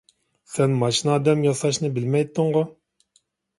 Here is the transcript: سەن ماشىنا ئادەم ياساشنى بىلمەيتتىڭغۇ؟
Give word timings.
سەن 0.53 0.73
ماشىنا 0.83 1.13
ئادەم 1.17 1.45
ياساشنى 1.49 1.93
بىلمەيتتىڭغۇ؟ 1.99 2.67